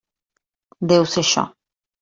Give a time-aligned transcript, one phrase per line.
[0.93, 1.47] Deu ser això.